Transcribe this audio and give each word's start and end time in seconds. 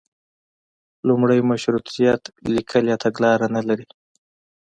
لومړی 1.07 1.39
مشروطیت 1.51 2.21
لیکلي 2.55 2.95
تګلاره 3.03 3.47
نه 3.55 3.61
لري. 3.67 3.87